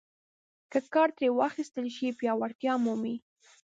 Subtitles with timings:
[0.71, 3.15] که کار ترې واخیستل شي پیاوړتیا مومي.